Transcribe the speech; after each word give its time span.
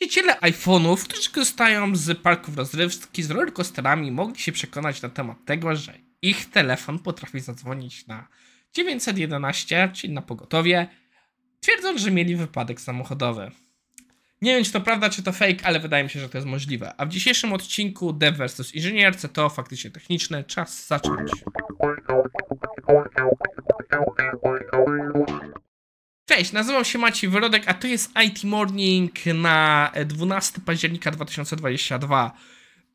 Właściciele 0.00 0.40
iPhone'ów, 0.40 1.04
którzy 1.04 1.30
korzystają 1.30 1.96
z 1.96 2.18
parków 2.18 2.56
rozrywki 2.56 3.22
z 3.22 3.30
rollercoasterami, 3.30 4.12
mogli 4.12 4.38
się 4.38 4.52
przekonać 4.52 5.02
na 5.02 5.08
temat 5.08 5.36
tego, 5.44 5.76
że 5.76 5.92
ich 6.22 6.50
telefon 6.50 6.98
potrafi 6.98 7.40
zadzwonić 7.40 8.06
na 8.06 8.28
911, 8.72 9.90
czyli 9.94 10.12
na 10.12 10.22
pogotowie, 10.22 10.88
twierdząc, 11.60 12.00
że 12.00 12.10
mieli 12.10 12.36
wypadek 12.36 12.80
samochodowy. 12.80 13.50
Nie 14.42 14.54
wiem, 14.54 14.64
czy 14.64 14.72
to 14.72 14.80
prawda, 14.80 15.10
czy 15.10 15.22
to 15.22 15.32
fake, 15.32 15.64
ale 15.64 15.80
wydaje 15.80 16.04
mi 16.04 16.10
się, 16.10 16.20
że 16.20 16.28
to 16.28 16.38
jest 16.38 16.48
możliwe. 16.48 16.92
A 16.96 17.06
w 17.06 17.08
dzisiejszym 17.08 17.52
odcinku 17.52 18.12
Dev 18.12 18.46
vs 18.46 18.74
Inżynier, 18.74 19.16
to 19.32 19.48
faktycznie 19.48 19.90
techniczne, 19.90 20.44
czas 20.44 20.86
zacząć. 20.86 21.30
Cześć, 26.36 26.52
nazywam 26.52 26.84
się 26.84 26.98
Maciej 26.98 27.30
Wyrodek, 27.30 27.62
a 27.66 27.74
to 27.74 27.86
jest 27.86 28.10
IT 28.24 28.44
Morning 28.44 29.26
na 29.26 29.92
12 30.06 30.60
października 30.60 31.10
2022. 31.10 32.36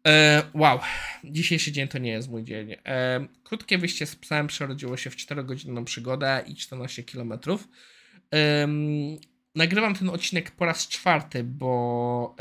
E, 0.08 0.44
wow, 0.54 0.80
dzisiejszy 1.24 1.72
dzień 1.72 1.88
to 1.88 1.98
nie 1.98 2.12
jest 2.12 2.30
mój 2.30 2.44
dzień. 2.44 2.76
E, 2.86 3.28
krótkie 3.44 3.78
wyjście 3.78 4.06
z 4.06 4.16
psem 4.16 4.48
przerodziło 4.48 4.98
się 4.98 5.10
w 5.10 5.16
4-godzinną 5.16 5.84
przygodę 5.84 6.44
i 6.48 6.56
14 6.56 7.04
km. 7.04 7.34
E, 8.34 8.68
nagrywam 9.56 9.96
ten 9.96 10.10
odcinek 10.10 10.52
po 10.52 10.66
raz 10.66 10.88
czwarty, 10.88 11.44
bo 11.44 12.36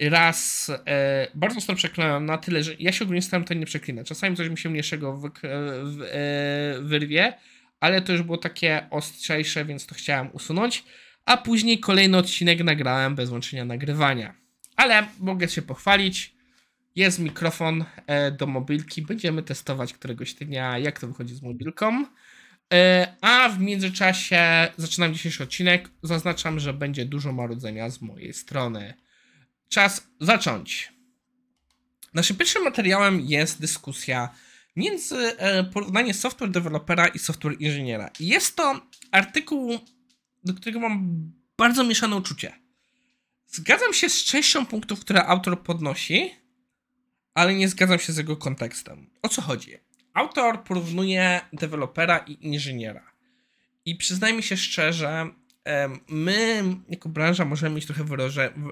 raz 0.00 0.70
e, 0.86 1.26
bardzo 1.34 1.54
mocno 1.54 1.74
przeklałem 1.74 2.26
na 2.26 2.38
tyle, 2.38 2.62
że 2.62 2.74
ja 2.78 2.92
się 2.92 3.04
ogólnie 3.04 3.22
staram 3.22 3.44
to 3.44 3.54
nie 3.54 3.66
przeklinać. 3.66 4.08
Czasami 4.08 4.36
coś 4.36 4.48
mi 4.48 4.58
się 4.58 4.68
mniejszego 4.68 5.22
e, 5.44 6.80
wyrwie, 6.80 7.34
ale 7.80 8.02
to 8.02 8.12
już 8.12 8.22
było 8.22 8.38
takie 8.38 8.86
ostrzejsze, 8.90 9.64
więc 9.64 9.86
to 9.86 9.94
chciałem 9.94 10.30
usunąć. 10.32 10.84
A 11.24 11.36
później 11.36 11.80
kolejny 11.80 12.16
odcinek 12.16 12.64
nagrałem 12.64 13.14
bez 13.14 13.30
łączenia 13.30 13.64
nagrywania. 13.64 14.34
Ale 14.76 15.06
mogę 15.20 15.48
się 15.48 15.62
pochwalić. 15.62 16.36
Jest 16.96 17.18
mikrofon 17.18 17.84
e, 18.06 18.30
do 18.30 18.46
mobilki. 18.46 19.02
Będziemy 19.02 19.42
testować 19.42 19.92
któregoś 19.92 20.34
dnia, 20.34 20.78
jak 20.78 21.00
to 21.00 21.06
wychodzi 21.06 21.34
z 21.34 21.42
mobilką. 21.42 22.04
E, 22.72 23.14
a 23.20 23.48
w 23.48 23.60
międzyczasie 23.60 24.68
zaczynam 24.76 25.14
dzisiejszy 25.14 25.42
odcinek. 25.42 25.88
Zaznaczam, 26.02 26.60
że 26.60 26.72
będzie 26.72 27.04
dużo 27.04 27.32
marudzenia 27.32 27.90
z 27.90 28.02
mojej 28.02 28.32
strony. 28.32 28.94
Czas 29.68 30.08
zacząć. 30.20 30.92
Naszym 32.14 32.36
pierwszym 32.36 32.64
materiałem 32.64 33.20
jest 33.20 33.60
dyskusja 33.60 34.28
między 34.76 35.38
e, 35.38 35.64
porównanie 35.64 36.14
software 36.14 36.50
dewelopera 36.50 37.08
i 37.08 37.18
software 37.18 37.56
inżyniera. 37.60 38.10
Jest 38.20 38.56
to 38.56 38.80
artykuł, 39.10 39.78
do 40.44 40.54
którego 40.54 40.80
mam 40.80 41.16
bardzo 41.58 41.84
mieszane 41.84 42.16
uczucie. 42.16 42.52
Zgadzam 43.46 43.92
się 43.92 44.08
z 44.08 44.24
częścią 44.24 44.66
punktów, 44.66 45.00
które 45.00 45.26
autor 45.26 45.62
podnosi, 45.62 46.30
ale 47.34 47.54
nie 47.54 47.68
zgadzam 47.68 47.98
się 47.98 48.12
z 48.12 48.16
jego 48.16 48.36
kontekstem. 48.36 49.10
O 49.22 49.28
co 49.28 49.42
chodzi? 49.42 49.76
Autor 50.14 50.64
porównuje 50.64 51.40
dewelopera 51.52 52.18
i 52.18 52.46
inżyniera. 52.46 53.12
I 53.84 53.96
przyznajmy 53.96 54.42
się 54.42 54.56
szczerze, 54.56 55.30
my 56.08 56.64
jako 56.88 57.08
branża 57.08 57.44
możemy 57.44 57.76
mieć 57.76 57.86
trochę 57.86 58.04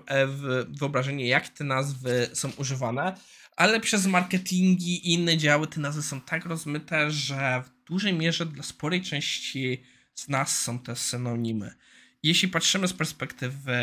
e, 0.06 0.26
wyobrażenie, 0.68 1.26
jak 1.26 1.48
te 1.48 1.64
nazwy 1.64 2.28
są 2.32 2.50
używane, 2.56 3.16
ale 3.56 3.80
przez 3.80 4.06
marketingi 4.06 5.08
i 5.08 5.12
inne 5.12 5.36
działy 5.36 5.66
te 5.66 5.80
nazwy 5.80 6.02
są 6.02 6.20
tak 6.20 6.44
rozmyte, 6.44 7.10
że 7.10 7.62
w 7.66 7.88
dużej 7.88 8.12
mierze 8.12 8.46
dla 8.46 8.62
sporej 8.62 9.02
części 9.02 9.82
z 10.14 10.28
nas 10.28 10.62
są 10.62 10.78
te 10.78 10.96
synonimy. 10.96 11.74
Jeśli 12.22 12.48
patrzymy 12.48 12.88
z 12.88 12.92
perspektywy 12.92 13.76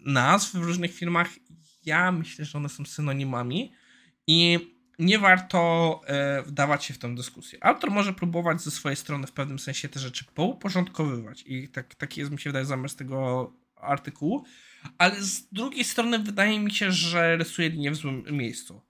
nazw 0.00 0.52
w 0.52 0.62
różnych 0.62 0.94
firmach, 0.94 1.28
ja 1.84 2.12
myślę, 2.12 2.44
że 2.44 2.58
one 2.58 2.68
są 2.68 2.84
synonimami 2.84 3.72
i 4.26 4.58
nie 4.98 5.18
warto 5.18 6.00
e, 6.06 6.42
wdawać 6.42 6.84
się 6.84 6.94
w 6.94 6.98
tę 6.98 7.14
dyskusję. 7.14 7.64
Autor 7.64 7.90
może 7.90 8.12
próbować 8.12 8.62
ze 8.62 8.70
swojej 8.70 8.96
strony 8.96 9.26
w 9.26 9.32
pewnym 9.32 9.58
sensie 9.58 9.88
te 9.88 10.00
rzeczy 10.00 10.24
pouporządkowywać 10.34 11.44
i 11.46 11.68
tak, 11.68 11.94
taki 11.94 12.20
jest 12.20 12.32
mi 12.32 12.40
się 12.40 12.50
wydaje 12.50 12.64
zamiast 12.64 12.98
tego 12.98 13.52
artykułu, 13.76 14.44
ale 14.98 15.22
z 15.22 15.48
drugiej 15.52 15.84
strony 15.84 16.18
wydaje 16.18 16.60
mi 16.60 16.70
się, 16.70 16.92
że 16.92 17.36
rysuje 17.36 17.68
linię 17.68 17.90
w 17.90 17.96
złym 17.96 18.24
miejscu. 18.30 18.80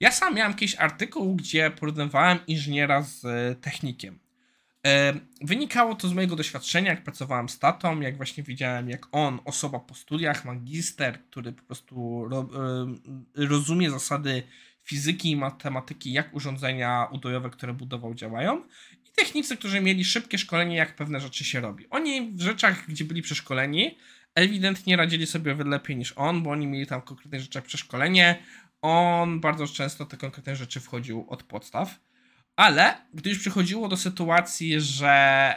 Ja 0.00 0.10
sam 0.10 0.34
miałem 0.34 0.52
jakiś 0.52 0.74
artykuł, 0.74 1.36
gdzie 1.36 1.70
porównywałem 1.70 2.38
inżyniera 2.46 3.02
z 3.02 3.24
e, 3.24 3.54
technikiem. 3.54 4.18
E, 4.86 5.14
wynikało 5.40 5.94
to 5.94 6.08
z 6.08 6.12
mojego 6.12 6.36
doświadczenia, 6.36 6.90
jak 6.90 7.04
pracowałem 7.04 7.48
z 7.48 7.58
tatą, 7.58 8.00
jak 8.00 8.16
właśnie 8.16 8.42
widziałem, 8.42 8.90
jak 8.90 9.06
on, 9.12 9.40
osoba 9.44 9.78
po 9.78 9.94
studiach, 9.94 10.44
magister, 10.44 11.24
który 11.30 11.52
po 11.52 11.62
prostu 11.62 12.24
ro, 12.28 12.48
rozumie 13.34 13.90
zasady 13.90 14.42
fizyki 14.84 15.30
i 15.30 15.36
matematyki, 15.36 16.12
jak 16.12 16.34
urządzenia 16.34 17.08
udojowe, 17.12 17.50
które 17.50 17.74
budował, 17.74 18.14
działają, 18.14 18.64
i 19.06 19.10
technicy, 19.16 19.56
którzy 19.56 19.80
mieli 19.80 20.04
szybkie 20.04 20.38
szkolenie, 20.38 20.76
jak 20.76 20.96
pewne 20.96 21.20
rzeczy 21.20 21.44
się 21.44 21.60
robi. 21.60 21.86
Oni 21.90 22.32
w 22.32 22.40
rzeczach, 22.40 22.86
gdzie 22.88 23.04
byli 23.04 23.22
przeszkoleni, 23.22 23.98
ewidentnie 24.34 24.96
radzili 24.96 25.26
sobie 25.26 25.52
o 25.52 25.56
wiele 25.56 25.70
lepiej 25.70 25.96
niż 25.96 26.12
on, 26.16 26.42
bo 26.42 26.50
oni 26.50 26.66
mieli 26.66 26.86
tam 26.86 27.00
w 27.00 27.04
konkretnych 27.04 27.40
rzeczach 27.40 27.64
przeszkolenie, 27.64 28.42
on 28.82 29.40
bardzo 29.40 29.66
często 29.66 30.06
te 30.06 30.16
konkretne 30.16 30.56
rzeczy 30.56 30.80
wchodził 30.80 31.26
od 31.28 31.42
podstaw. 31.42 32.00
Ale 32.56 32.96
gdy 33.14 33.30
już 33.30 33.38
przychodziło 33.38 33.88
do 33.88 33.96
sytuacji, 33.96 34.80
że 34.80 35.08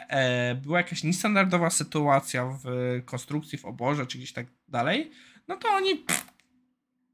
e, 0.10 0.56
była 0.56 0.78
jakaś 0.78 1.04
niestandardowa 1.04 1.70
sytuacja 1.70 2.46
w 2.46 2.66
konstrukcji, 3.06 3.58
w 3.58 3.66
oborze, 3.66 4.08
czy 4.08 4.18
gdzieś 4.18 4.34
tak 4.34 4.46
dalej, 4.68 5.12
no 5.48 5.58
to 5.58 5.70
oni 5.70 5.96
pff, 5.96 6.26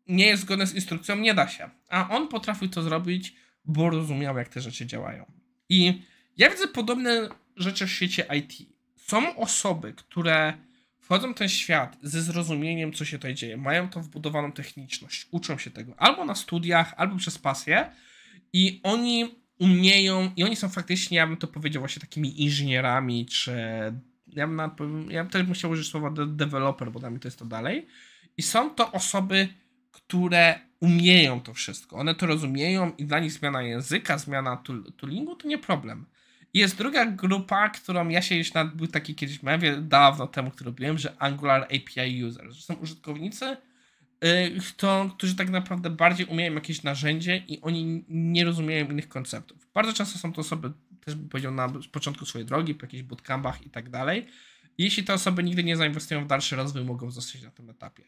nie 0.08 0.26
jest 0.26 0.42
zgodne 0.42 0.68
z 0.68 0.76
instrukcją, 0.76 1.16
nie 1.16 1.34
da 1.34 1.48
się. 1.48 1.70
A 1.90 2.10
on 2.10 2.28
potrafił 2.28 2.70
to 2.70 2.84
zrobić, 2.84 3.36
bo 3.66 3.90
rozumiał, 3.90 4.38
jak 4.38 4.50
te 4.50 4.62
rzeczy 4.62 4.86
działają. 4.86 5.32
I 5.70 6.02
ja 6.38 6.50
widzę 6.50 6.68
podobne 6.68 7.30
rzeczy 7.56 7.88
w 7.88 7.92
świecie 7.92 8.26
IT. 8.38 8.70
Są 8.96 9.36
osoby, 9.36 9.94
które 9.94 10.54
wchodzą 11.00 11.34
w 11.34 11.38
ten 11.38 11.50
świat 11.50 11.98
ze 12.02 12.22
zrozumieniem, 12.22 12.94
co 12.94 13.06
się 13.06 13.18
tutaj 13.18 13.36
dzieje, 13.36 13.58
mają 13.58 13.90
tą 13.90 14.02
wbudowaną 14.02 14.52
techniczność, 14.52 15.28
uczą 15.32 15.58
się 15.58 15.72
tego 15.72 15.94
albo 15.98 16.26
na 16.26 16.36
studiach, 16.36 16.94
albo 16.98 17.18
przez 17.18 17.38
pasję 17.38 17.92
i 18.54 18.80
oni 18.84 19.36
umieją, 19.60 20.32
i 20.36 20.44
oni 20.44 20.56
są 20.56 20.70
faktycznie, 20.70 21.18
ja 21.18 21.28
bym 21.28 21.38
to 21.38 21.48
powiedział, 21.48 21.82
właśnie 21.82 22.00
takimi 22.00 22.42
inżynierami, 22.42 23.26
czy 23.26 23.52
ja 24.28 24.48
bym, 24.48 25.12
ja 25.12 25.24
bym 25.24 25.32
też 25.32 25.48
musiał 25.48 25.72
użyć 25.72 25.88
słowa 25.88 26.12
developer, 26.28 26.92
bo 26.92 27.00
dla 27.00 27.10
mnie 27.10 27.20
to 27.20 27.28
jest 27.28 27.40
to 27.40 27.46
dalej. 27.46 27.88
I 28.38 28.42
są 28.42 28.70
to 28.70 28.92
osoby, 28.92 29.48
które 29.94 30.60
umieją 30.80 31.42
to 31.42 31.54
wszystko. 31.54 31.96
One 31.96 32.16
to 32.16 32.26
rozumieją 32.26 32.92
i 32.98 33.06
dla 33.06 33.20
nich 33.20 33.32
zmiana 33.32 33.62
języka, 33.62 34.18
zmiana 34.18 34.64
toolingu 34.98 35.36
to 35.36 35.48
nie 35.48 35.58
problem. 35.58 36.06
Jest 36.54 36.78
druga 36.78 37.06
grupa, 37.06 37.70
którą 37.70 38.10
ja 38.10 38.22
się 38.22 38.36
już 38.36 38.54
nad, 38.54 38.76
był 38.76 38.88
taki 38.88 39.16
kiedyś 39.16 39.44
mewie 39.44 39.78
dawno 39.78 40.28
temu, 40.28 40.52
który 40.52 40.66
robiłem, 40.66 40.98
że 40.98 41.16
Angular 41.20 41.64
API 41.64 42.24
Users. 42.26 42.66
Są 42.66 42.74
użytkownicy, 42.74 43.58
yy, 44.22 44.60
kto, 44.70 45.12
którzy 45.18 45.36
tak 45.36 45.50
naprawdę 45.50 45.90
bardziej 45.90 46.26
umieją 46.26 46.54
jakieś 46.54 46.84
narzędzie 46.84 47.44
i 47.48 47.62
oni 47.62 48.06
nie 48.10 48.46
rozumieją 48.46 48.86
innych 48.86 49.10
konceptów. 49.10 49.68
Bardzo 49.74 49.94
często 49.94 50.20
są 50.20 50.34
to 50.34 50.42
osoby, 50.42 50.72
też 51.06 51.16
bym 51.16 51.30
powiedział, 51.30 51.52
na 51.52 51.70
początku 51.92 52.26
swojej 52.26 52.46
drogi, 52.46 52.76
po 52.76 52.86
jakichś 52.86 53.04
bootcampach 53.04 53.66
i 53.66 53.70
tak 53.70 53.90
dalej. 53.90 54.28
Jeśli 54.78 55.04
te 55.04 55.14
osoby 55.14 55.44
nigdy 55.44 55.64
nie 55.64 55.78
zainwestują 55.78 56.24
w 56.24 56.28
dalszy 56.28 56.56
rozwój, 56.56 56.84
mogą 56.84 57.12
zostać 57.12 57.42
na 57.42 57.52
tym 57.52 57.70
etapie. 57.70 58.04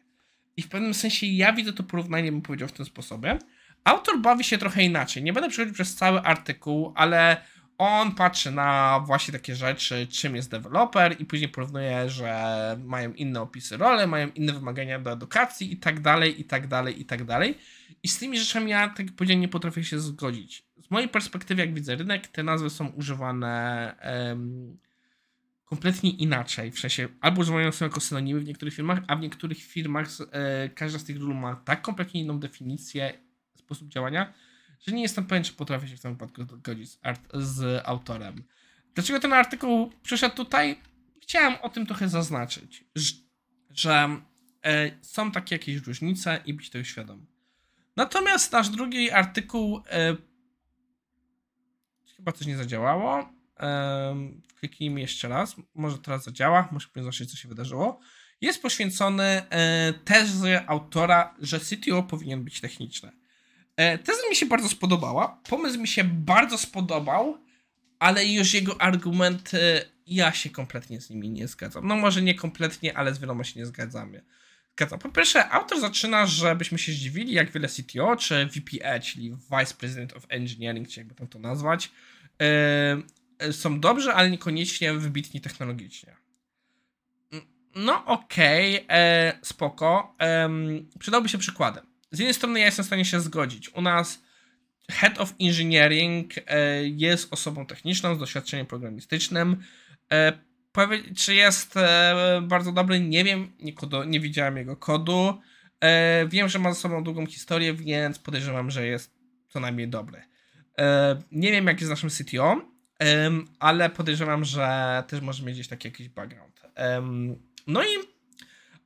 I 0.57 0.61
w 0.61 0.69
pewnym 0.69 0.93
sensie 0.93 1.27
ja 1.27 1.53
widzę 1.53 1.73
to 1.73 1.83
porównanie, 1.83 2.31
bym 2.31 2.41
powiedział, 2.41 2.67
w 2.67 2.71
ten 2.71 2.85
sposobie. 2.85 3.39
Autor 3.83 4.19
bawi 4.19 4.43
się 4.43 4.57
trochę 4.57 4.83
inaczej. 4.83 5.23
Nie 5.23 5.33
będę 5.33 5.49
przechodził 5.49 5.73
przez 5.73 5.95
cały 5.95 6.21
artykuł, 6.21 6.93
ale 6.95 7.37
on 7.77 8.11
patrzy 8.11 8.51
na 8.51 8.99
właśnie 9.05 9.31
takie 9.31 9.55
rzeczy, 9.55 10.07
czym 10.07 10.35
jest 10.35 10.51
deweloper 10.51 11.15
i 11.19 11.25
później 11.25 11.49
porównuje, 11.49 12.09
że 12.09 12.77
mają 12.85 13.13
inne 13.13 13.41
opisy 13.41 13.77
role, 13.77 14.07
mają 14.07 14.27
inne 14.27 14.53
wymagania 14.53 14.99
do 14.99 15.11
edukacji 15.11 15.73
i 15.73 15.77
tak 15.77 15.99
dalej, 15.99 16.41
i 16.41 16.43
tak 16.43 16.67
dalej, 16.67 17.01
i 17.01 17.05
tak 17.05 17.23
dalej. 17.23 17.57
I 18.03 18.07
z 18.07 18.19
tymi 18.19 18.39
rzeczami 18.39 18.71
ja, 18.71 18.89
tak 18.89 19.05
powiedziałem, 19.15 19.41
nie 19.41 19.47
potrafię 19.47 19.83
się 19.83 19.99
zgodzić. 19.99 20.65
Z 20.87 20.91
mojej 20.91 21.09
perspektywy, 21.09 21.61
jak 21.61 21.73
widzę 21.73 21.95
rynek, 21.95 22.27
te 22.27 22.43
nazwy 22.43 22.69
są 22.69 22.87
używane 22.87 23.95
um, 24.27 24.77
kompletnie 25.65 26.09
inaczej. 26.09 26.71
W 26.71 26.79
sensie 26.79 27.07
albo 27.21 27.41
używają 27.41 27.71
są 27.71 27.85
jako 27.85 27.99
synonimy 27.99 28.39
w 28.39 28.45
niektórych 28.45 28.73
firmach, 28.73 28.99
a 29.07 29.15
w 29.15 29.21
niektórych 29.21 29.57
firmach 29.57 30.07
e, 30.31 30.69
każda 30.69 30.99
z 30.99 31.03
tych 31.03 31.21
ról 31.21 31.35
ma 31.35 31.55
tak 31.55 31.81
kompletnie 31.81 32.21
inną 32.21 32.39
definicję, 32.39 33.13
sposób 33.55 33.87
działania, 33.87 34.33
że 34.79 34.91
nie 34.91 35.01
jestem 35.01 35.25
pewien, 35.25 35.43
czy 35.43 35.53
potrafię 35.53 35.87
się 35.87 35.97
w 35.97 36.01
tym 36.01 36.11
wypadku 36.11 36.43
zgodzić 36.43 36.89
z, 36.89 36.99
art, 37.01 37.21
z 37.33 37.81
autorem. 37.85 38.43
Dlaczego 38.95 39.19
ten 39.19 39.33
artykuł 39.33 39.91
przyszedł 40.03 40.35
tutaj? 40.35 40.79
Chciałem 41.21 41.55
o 41.61 41.69
tym 41.69 41.85
trochę 41.85 42.09
zaznaczyć, 42.09 42.83
że, 43.69 44.21
e, 44.65 44.91
są 45.01 45.31
takie 45.31 45.55
jakieś 45.55 45.75
różnice 45.75 46.41
i 46.45 46.53
być 46.53 46.69
tego 46.69 46.83
świadom. 46.83 47.25
Natomiast 47.95 48.51
nasz 48.51 48.69
drugi 48.69 49.11
artykuł 49.11 49.81
e, 49.89 50.15
chyba 52.15 52.31
coś 52.31 52.47
nie 52.47 52.57
zadziałało. 52.57 53.34
E, 53.59 54.15
kliknijmy 54.59 55.01
jeszcze 55.01 55.27
raz. 55.27 55.55
Może 55.75 55.97
teraz 55.97 56.23
zadziała, 56.23 56.63
powinien 56.63 57.03
zobaczyć, 57.03 57.31
co 57.31 57.37
się 57.37 57.49
wydarzyło. 57.49 57.99
jest 58.41 58.61
poświęcony 58.61 59.23
e, 59.23 59.93
tezy 60.05 60.67
autora, 60.67 61.35
że 61.41 61.59
CTO 61.59 62.03
powinien 62.03 62.43
być 62.43 62.61
techniczny. 62.61 63.11
E, 63.77 63.97
teza 63.97 64.29
mi 64.29 64.35
się 64.35 64.45
bardzo 64.45 64.69
spodobała, 64.69 65.41
pomysł 65.49 65.79
mi 65.79 65.87
się 65.87 66.03
bardzo 66.03 66.57
spodobał, 66.57 67.37
ale 67.99 68.25
już 68.25 68.53
jego 68.53 68.81
argumenty, 68.81 69.59
ja 70.07 70.31
się 70.31 70.49
kompletnie 70.49 71.01
z 71.01 71.09
nimi 71.09 71.29
nie 71.29 71.47
zgadzam. 71.47 71.87
No 71.87 71.95
może 71.95 72.21
nie 72.21 72.35
kompletnie, 72.35 72.97
ale 72.97 73.13
z 73.13 73.19
wieloma 73.19 73.43
się 73.43 73.59
nie 73.59 73.65
zgadzamy. 73.65 74.23
Zgadzam. 74.77 74.99
Po 74.99 75.09
pierwsze, 75.09 75.49
autor 75.49 75.79
zaczyna, 75.79 76.25
żebyśmy 76.25 76.77
się 76.77 76.91
zdziwili, 76.91 77.33
jak 77.33 77.51
wiele 77.51 77.67
CTO, 77.67 78.15
czy 78.15 78.45
VPE, 78.45 78.99
czyli 78.99 79.31
Vice 79.31 79.73
President 79.77 80.13
of 80.13 80.25
Engineering, 80.29 80.87
czy 80.87 80.99
jakby 80.99 81.15
tam 81.15 81.27
to 81.27 81.39
nazwać, 81.39 81.91
yy, 82.39 83.03
są 83.51 83.79
dobrze, 83.79 84.13
ale 84.13 84.29
niekoniecznie 84.29 84.93
wybitni 84.93 85.41
technologicznie. 85.41 86.15
No 87.75 88.05
okej, 88.05 88.83
okay, 88.83 88.97
e, 88.97 89.39
spoko. 89.41 90.15
E, 90.21 90.49
przydałby 90.99 91.29
się 91.29 91.37
przykładem. 91.37 91.85
Z 92.11 92.19
jednej 92.19 92.33
strony 92.33 92.59
ja 92.59 92.65
jestem 92.65 92.83
w 92.83 92.87
stanie 92.87 93.05
się 93.05 93.19
zgodzić. 93.19 93.69
U 93.69 93.81
nas 93.81 94.25
Head 94.91 95.21
of 95.21 95.33
Engineering 95.39 96.33
e, 96.37 96.87
jest 96.87 97.33
osobą 97.33 97.65
techniczną 97.65 98.15
z 98.15 98.19
doświadczeniem 98.19 98.65
programistycznym. 98.65 99.63
E, 100.11 100.33
czy 101.15 101.35
jest 101.35 101.77
e, 101.77 102.41
bardzo 102.43 102.71
dobry? 102.71 102.99
Nie 102.99 103.23
wiem, 103.23 103.51
nie, 103.59 103.73
nie 104.07 104.19
widziałem 104.19 104.57
jego 104.57 104.77
kodu. 104.77 105.41
Wiem, 106.27 106.49
że 106.49 106.59
ma 106.59 106.73
za 106.73 106.79
sobą 106.79 107.03
długą 107.03 107.25
historię, 107.25 107.73
więc 107.73 108.19
podejrzewam, 108.19 108.71
że 108.71 108.87
jest 108.87 109.11
co 109.47 109.59
najmniej 109.59 109.87
dobry. 109.87 110.21
Nie 111.31 111.51
wiem, 111.51 111.67
jak 111.67 111.81
jest 111.81 111.89
naszym 111.89 112.09
CTO, 112.09 112.61
ale 113.59 113.89
podejrzewam, 113.89 114.45
że 114.45 115.03
też 115.07 115.21
może 115.21 115.43
mieć 115.43 115.55
gdzieś 115.55 115.67
taki 115.67 115.87
jakiś 115.87 116.09
background. 116.09 116.61
No 117.67 117.83
i 117.83 118.15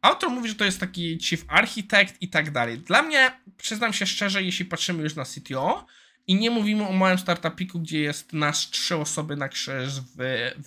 Autor 0.01 0.29
mówi, 0.31 0.49
że 0.49 0.55
to 0.55 0.65
jest 0.65 0.79
taki 0.79 1.19
chief 1.21 1.45
architect 1.47 2.21
i 2.21 2.29
tak 2.29 2.51
dalej. 2.51 2.77
Dla 2.77 3.01
mnie, 3.01 3.31
przyznam 3.57 3.93
się 3.93 4.05
szczerze, 4.05 4.43
jeśli 4.43 4.65
patrzymy 4.65 5.03
już 5.03 5.15
na 5.15 5.25
CTO 5.25 5.85
i 6.27 6.35
nie 6.35 6.49
mówimy 6.49 6.87
o 6.87 6.91
małym 6.91 7.17
startupiku, 7.17 7.79
gdzie 7.79 7.99
jest 7.99 8.33
nasz 8.33 8.69
trzy 8.69 8.95
osoby 8.95 9.35
na 9.35 9.49
krzyż 9.49 10.01
w, 10.01 10.15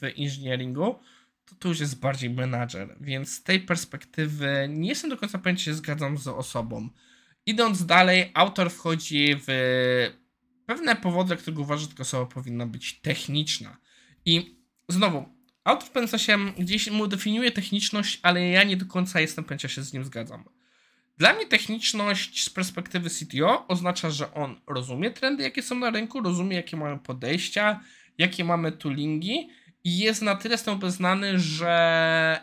w 0.01 0.05
engineeringu, 0.05 0.99
to 1.45 1.55
to 1.55 1.69
już 1.69 1.81
jest 1.81 2.01
bardziej 2.01 2.31
menadżer, 2.31 2.97
więc 3.01 3.33
z 3.33 3.43
tej 3.43 3.61
perspektywy 3.61 4.67
nie 4.71 4.89
jestem 4.89 5.11
do 5.11 5.17
końca 5.17 5.39
pewien, 5.39 5.57
czy 5.57 5.65
się 5.65 5.75
zgadzam 5.75 6.19
z 6.19 6.29
osobą. 6.29 6.89
Idąc 7.47 7.87
dalej, 7.87 8.31
autor 8.35 8.71
wchodzi 8.71 9.37
w 9.47 9.51
pewne 10.67 10.97
powody, 10.97 11.29
dla 11.29 11.37
których 11.37 11.61
uważa, 11.61 11.83
że 11.83 11.89
taka 11.89 12.03
osoba 12.03 12.27
powinna 12.27 12.67
być 12.67 13.01
techniczna. 13.01 13.77
I 14.25 14.57
znowu, 14.89 15.25
Autor 15.65 15.89
w 15.89 15.91
pewnym 15.91 16.09
sensie 16.09 16.39
gdzieś 16.59 16.91
mu 16.91 17.07
definiuje 17.07 17.51
techniczność, 17.51 18.21
ale 18.23 18.49
ja 18.49 18.65
nie 18.65 18.77
do 18.77 18.87
końca 18.87 19.21
jestem 19.21 19.45
pewien, 19.45 19.59
się 19.69 19.83
z 19.83 19.93
nim 19.93 20.05
zgadzam. 20.05 20.45
Dla 21.19 21.33
mnie 21.33 21.47
techniczność 21.47 22.45
z 22.45 22.51
perspektywy 22.51 23.11
CTO 23.11 23.69
oznacza, 23.69 24.11
że 24.11 24.35
on 24.35 24.61
rozumie 24.67 25.11
trendy, 25.11 25.43
jakie 25.43 25.63
są 25.63 25.75
na 25.75 25.91
rynku, 25.91 26.21
rozumie, 26.21 26.57
jakie 26.57 26.77
mają 26.77 26.99
podejścia, 26.99 27.81
jakie 28.19 28.45
mamy 28.45 28.73
toolingi 28.73 29.49
i 29.85 29.99
jest 29.99 30.23
na 30.23 30.35
tyle 30.35 30.59
z 30.59 30.63
tym 30.63 30.75
obeznany, 30.75 31.39
że 31.39 32.41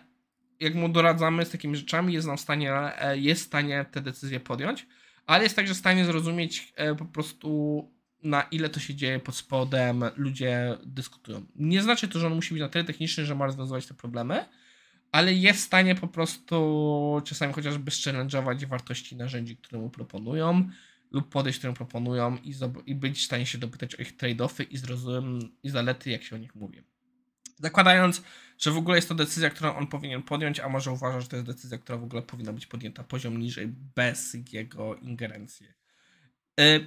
jak 0.60 0.76
mu 0.76 0.90
doradzamy 0.90 1.46
z 1.46 1.50
takimi 1.50 1.76
rzeczami, 1.76 2.14
jest 2.14 2.28
nam 2.28 2.38
w 2.38 2.42
stanie, 2.42 2.74
e, 2.74 3.18
jest 3.18 3.42
w 3.42 3.46
stanie 3.46 3.86
te 3.92 4.02
decyzje 4.02 4.40
podjąć, 4.40 4.88
ale 5.26 5.44
jest 5.44 5.56
także 5.56 5.74
w 5.74 5.78
stanie 5.78 6.06
zrozumieć 6.06 6.74
e, 6.76 6.96
po 6.96 7.06
prostu 7.06 7.92
na 8.24 8.42
ile 8.42 8.70
to 8.70 8.80
się 8.80 8.96
dzieje 8.96 9.20
pod 9.20 9.36
spodem, 9.36 10.04
ludzie 10.16 10.78
dyskutują. 10.86 11.46
Nie 11.56 11.84
znaczy 11.84 12.08
to, 12.08 12.20
że 12.20 12.28
on 12.28 12.36
musi 12.36 12.54
być 12.54 12.62
na 12.62 12.70
tyle 12.70 12.86
techniczny, 12.86 13.26
że 13.26 13.36
ma 13.36 13.46
rozwiązywać 13.46 13.86
te 13.86 13.94
problemy, 13.94 14.46
ale 15.12 15.34
jest 15.34 15.60
w 15.60 15.64
stanie 15.64 15.96
po 15.96 16.08
prostu 16.08 17.22
czasami 17.26 17.54
chociażby 17.54 17.92
challenge'ować 17.92 18.66
wartości 18.66 19.16
narzędzi, 19.16 19.58
które 19.58 19.82
mu 19.82 19.90
proponują 19.90 20.70
lub 21.12 21.30
podejść, 21.30 21.60
które 21.60 21.74
proponują 21.74 22.38
i, 22.38 22.54
i 22.86 22.96
być 22.96 23.20
w 23.20 23.26
stanie 23.26 23.46
się 23.46 23.58
dopytać 23.58 23.96
o 23.96 24.02
ich 24.02 24.18
trade-offy 24.18 24.64
i, 24.64 24.78
zrozum- 24.78 25.50
i 25.64 25.70
zalety, 25.70 26.10
jak 26.10 26.24
się 26.24 26.36
o 26.36 26.40
nich 26.40 26.56
mówi. 26.56 26.82
Zakładając, 27.58 28.24
że 28.58 28.72
w 28.72 28.78
ogóle 28.78 28.98
jest 28.98 29.10
to 29.10 29.16
decyzja, 29.16 29.50
którą 29.50 29.76
on 29.76 29.88
powinien 29.88 30.24
podjąć, 30.24 30.60
a 30.60 30.70
może 30.70 30.92
uważa, 30.92 31.22
że 31.22 31.28
to 31.28 31.36
jest 31.36 31.48
decyzja, 31.48 31.78
która 31.78 31.98
w 31.98 32.04
ogóle 32.04 32.22
powinna 32.22 32.54
być 32.54 32.68
podjęta 32.68 33.04
poziom 33.04 33.40
niżej, 33.40 33.68
bez 33.96 34.38
jego 34.52 34.96
ingerencji. 34.96 35.79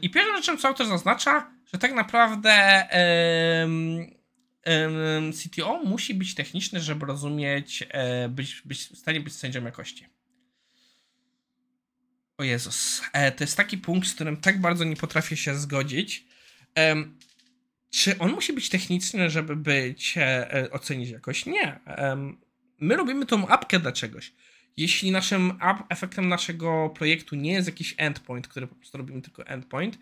I 0.02 0.10
pierwszą 0.10 0.36
rzeczą, 0.36 0.56
co 0.56 0.68
autor 0.68 0.86
zaznacza, 0.86 1.50
że 1.72 1.78
tak 1.78 1.94
naprawdę 1.94 2.52
CTO 5.32 5.82
musi 5.84 6.14
być 6.14 6.34
techniczny, 6.34 6.80
żeby 6.80 7.06
rozumieć, 7.06 7.84
e, 7.90 8.28
być, 8.28 8.62
być 8.64 8.80
w 8.80 8.98
stanie 8.98 9.20
być 9.20 9.34
sędzią 9.34 9.64
jakości. 9.64 10.06
O 12.38 12.44
Jezus, 12.44 13.02
e, 13.12 13.32
to 13.32 13.44
jest 13.44 13.56
taki 13.56 13.78
punkt, 13.78 14.08
z 14.08 14.14
którym 14.14 14.36
tak 14.36 14.60
bardzo 14.60 14.84
nie 14.84 14.96
potrafię 14.96 15.36
się 15.36 15.54
zgodzić. 15.54 16.24
Czy 17.90 18.18
on 18.18 18.32
musi 18.32 18.52
być 18.52 18.68
techniczny, 18.68 19.30
żeby 19.30 19.56
być, 19.56 20.14
e, 20.16 20.68
ocenić 20.70 21.10
jakość? 21.10 21.46
Nie. 21.46 21.80
My 22.80 22.96
robimy 22.96 23.26
tą 23.26 23.48
apkę 23.48 23.80
dla 23.80 23.92
czegoś 23.92 24.32
jeśli 24.76 25.10
naszym 25.10 25.52
efektem 25.88 26.28
naszego 26.28 26.90
projektu 26.94 27.36
nie 27.36 27.52
jest 27.52 27.68
jakiś 27.68 27.94
endpoint, 27.98 28.48
który 28.48 28.66
po 28.66 28.74
prostu 28.74 28.98
robimy 28.98 29.22
tylko 29.22 29.46
endpoint, 29.46 29.98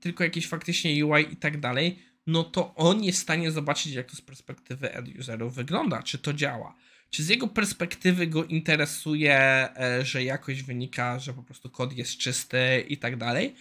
tylko 0.00 0.24
jakiś 0.24 0.48
faktycznie 0.48 1.06
UI 1.06 1.32
i 1.32 1.36
tak 1.36 1.60
dalej, 1.60 1.98
no 2.26 2.44
to 2.44 2.74
on 2.74 3.04
jest 3.04 3.18
w 3.18 3.22
stanie 3.22 3.50
zobaczyć, 3.50 3.92
jak 3.92 4.10
to 4.10 4.16
z 4.16 4.20
perspektywy 4.20 4.92
end-userów 4.92 5.54
wygląda, 5.54 6.02
czy 6.02 6.18
to 6.18 6.32
działa. 6.32 6.74
Czy 7.10 7.22
z 7.22 7.28
jego 7.28 7.48
perspektywy 7.48 8.26
go 8.26 8.44
interesuje, 8.44 9.34
e, 9.76 10.04
że 10.04 10.24
jakość 10.24 10.62
wynika, 10.62 11.18
że 11.18 11.32
po 11.34 11.42
prostu 11.42 11.70
kod 11.70 11.92
jest 11.92 12.16
czysty 12.16 12.84
i 12.88 12.96
tak 12.98 13.16
dalej? 13.16 13.54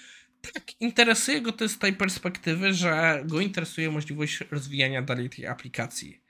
Tak, 0.53 0.81
interesuje 0.81 1.41
go 1.41 1.51
to 1.51 1.69
z 1.69 1.77
tej 1.77 1.93
perspektywy, 1.93 2.73
że 2.73 3.23
go 3.25 3.39
interesuje 3.39 3.91
możliwość 3.91 4.39
rozwijania 4.51 5.01
dalej 5.01 5.29
tej 5.29 5.47
aplikacji 5.47 6.26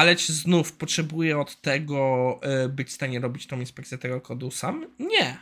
ale 0.00 0.16
czy 0.16 0.32
znów 0.32 0.72
potrzebuję 0.72 1.38
od 1.38 1.60
tego 1.60 2.40
y, 2.64 2.68
być 2.68 2.88
w 2.88 2.92
stanie 2.92 3.20
robić 3.20 3.46
tą 3.46 3.60
inspekcję 3.60 3.98
tego 3.98 4.20
kodu 4.20 4.50
sam? 4.50 4.86
Nie. 4.98 5.38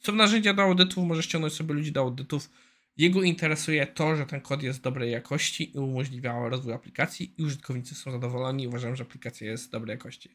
Są 0.00 0.12
narzędzia 0.12 0.54
do 0.54 0.62
audytów, 0.62 1.04
może 1.04 1.22
ściągnąć 1.22 1.54
sobie 1.54 1.74
ludzi 1.74 1.92
do 1.92 2.00
audytów. 2.00 2.50
Jego 2.96 3.22
interesuje 3.22 3.86
to, 3.86 4.16
że 4.16 4.26
ten 4.26 4.40
kod 4.40 4.62
jest 4.62 4.80
dobrej 4.80 5.12
jakości 5.12 5.76
i 5.76 5.78
umożliwia 5.78 6.48
rozwój 6.48 6.72
aplikacji 6.72 7.34
i 7.38 7.42
użytkownicy 7.42 7.94
są 7.94 8.10
zadowoleni 8.10 8.64
i 8.64 8.68
uważają, 8.68 8.96
że 8.96 9.04
aplikacja 9.04 9.50
jest 9.50 9.70
dobrej 9.70 9.94
jakości. 9.94 10.30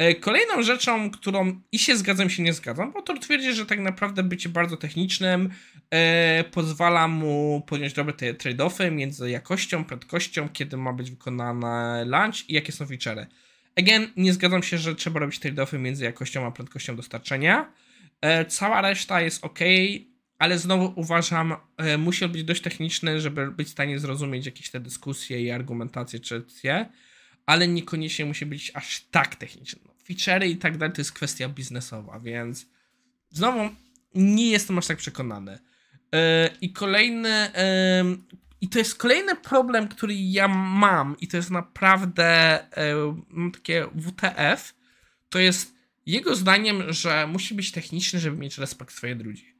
E, 0.00 0.14
kolejną 0.14 0.62
rzeczą, 0.62 1.10
którą 1.10 1.60
i 1.72 1.78
się 1.78 1.96
zgadzam, 1.96 2.30
się 2.30 2.42
nie 2.42 2.52
zgadzam, 2.52 2.92
bo 2.92 2.98
autor 2.98 3.20
twierdzi, 3.20 3.52
że 3.52 3.66
tak 3.66 3.80
naprawdę 3.80 4.22
bycie 4.22 4.48
bardzo 4.48 4.76
technicznym 4.76 5.50
e, 5.90 6.44
pozwala 6.44 7.08
mu 7.08 7.62
podjąć 7.66 7.92
dobre 7.92 8.12
te 8.12 8.34
trade-offy 8.34 8.90
między 8.90 9.30
jakością, 9.30 9.84
prędkością, 9.84 10.48
kiedy 10.48 10.76
ma 10.76 10.92
być 10.92 11.10
wykonany 11.10 12.04
launch 12.04 12.50
i 12.50 12.54
jakie 12.54 12.72
są 12.72 12.84
feature'y. 12.84 13.26
Again, 13.78 14.12
nie 14.16 14.32
zgadzam 14.32 14.62
się, 14.62 14.78
że 14.78 14.94
trzeba 14.94 15.20
robić 15.20 15.40
trade-offy 15.40 15.78
między 15.78 16.04
jakością 16.04 16.46
a 16.46 16.50
prędkością 16.50 16.96
dostarczenia. 16.96 17.72
E, 18.20 18.44
cała 18.44 18.80
reszta 18.80 19.20
jest 19.20 19.44
ok, 19.44 19.58
ale 20.38 20.58
znowu 20.58 20.92
uważam, 20.96 21.56
e, 21.76 21.98
musi 21.98 22.28
być 22.28 22.44
dość 22.44 22.62
techniczny, 22.62 23.20
żeby 23.20 23.50
być 23.50 23.68
w 23.68 23.70
stanie 23.70 23.98
zrozumieć 23.98 24.46
jakieś 24.46 24.70
te 24.70 24.80
dyskusje 24.80 25.42
i 25.42 25.50
argumentacje 25.50 26.20
czy 26.20 26.44
ale 27.46 27.68
niekoniecznie 27.68 28.24
musi 28.24 28.46
być 28.46 28.70
aż 28.74 29.00
tak 29.10 29.36
techniczny 29.36 29.89
feature'y 30.10 30.48
i 30.48 30.56
tak 30.56 30.78
dalej 30.78 30.94
to 30.94 31.00
jest 31.00 31.12
kwestia 31.12 31.48
biznesowa, 31.48 32.20
więc 32.20 32.66
znowu 33.30 33.70
nie 34.14 34.50
jestem 34.50 34.78
aż 34.78 34.86
tak 34.86 34.96
przekonany. 34.96 35.58
Yy, 36.12 36.20
I 36.60 36.72
kolejny, 36.72 37.50
yy, 38.04 38.18
i 38.60 38.68
to 38.68 38.78
jest 38.78 38.94
kolejny 38.94 39.36
problem, 39.36 39.88
który 39.88 40.14
ja 40.14 40.48
mam, 40.48 41.16
i 41.20 41.28
to 41.28 41.36
jest 41.36 41.50
naprawdę 41.50 42.58
yy, 43.36 43.50
takie 43.52 43.86
WTF. 43.94 44.74
To 45.28 45.38
jest 45.38 45.74
jego 46.06 46.36
zdaniem, 46.36 46.92
że 46.92 47.26
musi 47.26 47.54
być 47.54 47.72
techniczny, 47.72 48.20
żeby 48.20 48.36
mieć 48.36 48.58
respekt 48.58 48.94
swoich 48.94 49.20
ludzi. 49.20 49.54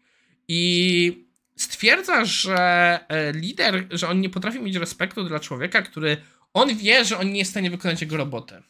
I 0.49 1.26
stwierdza, 1.57 2.25
że 2.25 3.00
lider, 3.35 3.87
że 3.90 4.09
on 4.09 4.21
nie 4.21 4.30
potrafi 4.30 4.61
mieć 4.61 4.76
respektu 4.76 5.25
dla 5.25 5.40
człowieka, 5.40 5.83
który 5.83 6.16
on 6.52 6.76
wie, 6.76 7.04
że 7.04 7.19
on 7.19 7.33
nie 7.33 7.38
jest 7.38 7.50
w 7.50 7.54
stanie 7.54 7.71
wykonać 7.71 8.00
jego 8.00 8.16
roboty. 8.16 8.62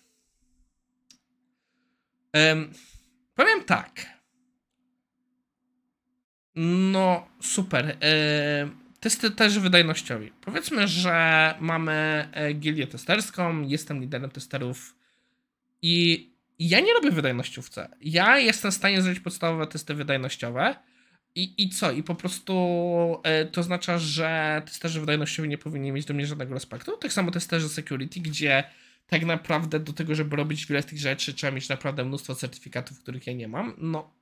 Um, 2.34 2.72
powiem 3.34 3.64
tak. 3.64 4.06
No, 6.92 7.28
super. 7.40 7.96
E, 8.02 8.70
testy 9.00 9.30
też 9.30 9.58
wydajnościowi. 9.58 10.32
Powiedzmy, 10.40 10.88
że 10.88 11.54
mamy 11.60 12.28
e, 12.32 12.52
gildię 12.52 12.86
testerską, 12.86 13.62
jestem 13.62 14.00
liderem 14.00 14.30
testerów 14.30 14.96
i 15.82 16.26
ja 16.58 16.80
nie 16.80 16.92
robię 16.92 17.10
wydajnościówce. 17.10 17.88
Ja 18.00 18.38
jestem 18.38 18.70
w 18.70 18.74
stanie 18.74 19.02
zrobić 19.02 19.20
podstawowe 19.20 19.66
testy 19.66 19.94
wydajnościowe 19.94 20.76
i, 21.34 21.64
i 21.64 21.68
co? 21.68 21.90
I 21.90 22.02
po 22.02 22.14
prostu 22.14 22.54
e, 23.22 23.44
to 23.44 23.60
oznacza, 23.60 23.98
że 23.98 24.62
testerzy 24.64 25.00
wydajnościowi 25.00 25.48
nie 25.48 25.58
powinni 25.58 25.92
mieć 25.92 26.04
do 26.04 26.14
mnie 26.14 26.26
żadnego 26.26 26.54
respektu. 26.54 26.96
Tak 26.96 27.12
samo 27.12 27.30
testerzy 27.30 27.68
security, 27.68 28.20
gdzie 28.20 28.64
tak 29.10 29.24
naprawdę 29.26 29.80
do 29.80 29.92
tego, 29.92 30.14
żeby 30.14 30.36
robić 30.36 30.66
wiele 30.66 30.82
z 30.82 30.86
tych 30.86 30.98
rzeczy, 30.98 31.34
trzeba 31.34 31.50
mieć 31.50 31.68
naprawdę 31.68 32.04
mnóstwo 32.04 32.34
certyfikatów, 32.34 32.98
których 32.98 33.26
ja 33.26 33.32
nie 33.32 33.48
mam. 33.48 33.74
No, 33.78 34.14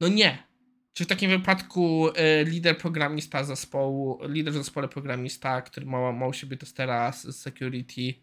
no 0.00 0.08
nie. 0.08 0.50
Czy 0.92 1.04
w 1.04 1.06
takim 1.06 1.30
wypadku 1.30 2.08
y, 2.08 2.44
lider 2.44 2.78
programista 2.78 3.44
zespołu, 3.44 4.18
lider 4.28 4.54
w 4.54 4.56
zespole 4.56 4.88
programista, 4.88 5.62
który 5.62 5.86
ma, 5.86 6.12
ma 6.12 6.26
u 6.26 6.32
siebie 6.32 6.56
testera 6.56 7.12
z 7.12 7.36
security, 7.36 8.14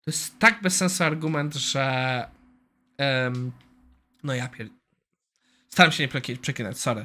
to 0.00 0.10
jest 0.10 0.38
tak 0.38 0.62
bez 0.62 0.76
sensu 0.76 1.04
argument, 1.04 1.54
że 1.54 2.28
em, 2.98 3.52
no 4.22 4.34
ja 4.34 4.48
pier... 4.48 4.68
Staram 5.68 5.92
się 5.92 6.02
nie 6.02 6.36
przeklinać, 6.36 6.78
sorry. 6.78 7.04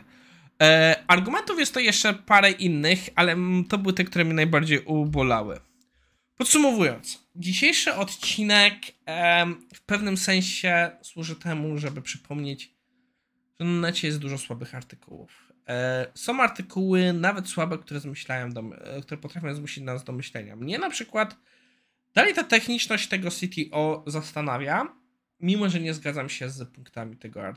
E, 0.62 0.95
argumentów 1.07 1.59
jest 1.59 1.74
to 1.74 1.79
jeszcze 1.79 2.13
parę 2.13 2.51
innych, 2.51 3.00
ale 3.15 3.36
to 3.69 3.77
były 3.77 3.93
te, 3.93 4.03
które 4.03 4.25
mnie 4.25 4.33
najbardziej 4.33 4.79
ubolały. 4.79 5.59
Podsumowując, 6.39 7.27
dzisiejszy 7.36 7.93
odcinek 7.93 8.75
w 9.74 9.81
pewnym 9.86 10.17
sensie 10.17 10.91
służy 11.01 11.36
temu, 11.36 11.77
żeby 11.77 12.01
przypomnieć, 12.01 12.74
że 13.60 13.65
na 13.65 13.79
necie 13.79 14.08
jest 14.08 14.19
dużo 14.19 14.38
słabych 14.38 14.75
artykułów. 14.75 15.53
E, 15.67 16.05
są 16.15 16.41
artykuły, 16.41 17.13
nawet 17.13 17.48
słabe, 17.48 17.77
które 17.77 18.00
zmyślają, 18.00 18.51
do, 18.51 18.62
e, 18.62 19.01
które 19.01 19.22
potrafią 19.22 19.55
zmusić 19.55 19.84
nas 19.84 20.03
do 20.03 20.13
myślenia. 20.13 20.55
Mnie 20.55 20.77
na 20.77 20.89
przykład 20.89 21.36
dalej 22.13 22.34
ta 22.34 22.43
techniczność 22.43 23.08
tego 23.08 23.29
CTO 23.31 24.03
zastanawia, 24.08 24.88
mimo 25.39 25.69
że 25.69 25.79
nie 25.79 25.93
zgadzam 25.93 26.29
się 26.29 26.50
z 26.50 26.69
punktami 26.69 27.17
tego 27.17 27.53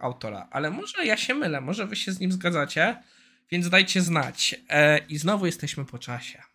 autora, 0.00 0.48
ale 0.50 0.70
może 0.70 1.06
ja 1.06 1.16
się 1.16 1.34
mylę, 1.34 1.60
może 1.60 1.86
wy 1.86 1.96
się 1.96 2.12
z 2.12 2.20
nim 2.20 2.32
zgadzacie, 2.32 3.02
więc 3.50 3.68
dajcie 3.68 4.00
znać. 4.00 4.54
E, 4.68 4.98
I 4.98 5.18
znowu 5.18 5.46
jesteśmy 5.46 5.84
po 5.84 5.98
czasie. 5.98 6.53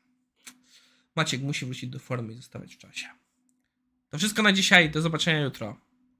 Maciek 1.19 1.41
musi 1.41 1.65
wrócić 1.65 1.89
do 1.89 1.99
formy 1.99 2.33
i 2.33 2.35
zostawać 2.35 2.75
w 2.75 2.77
czasie. 2.77 3.07
To 4.09 4.17
wszystko 4.17 4.41
na 4.43 4.53
dzisiaj. 4.53 4.89
Do 4.89 5.01
zobaczenia 5.01 5.41
jutro. 5.41 5.77